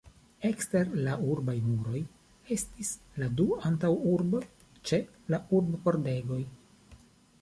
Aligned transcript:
Ekster 0.47 0.87
la 1.07 1.17
urbaj 1.33 1.53
muroj 1.65 1.99
estis 2.55 2.91
la 3.23 3.29
du 3.41 3.47
antaŭurboj 3.71 4.43
ĉe 4.91 5.01
la 5.35 5.41
urb-pordegoj. 5.59 6.41